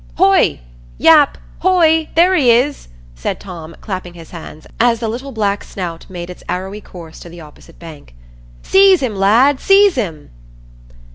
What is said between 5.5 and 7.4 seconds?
snout made its arrowy course to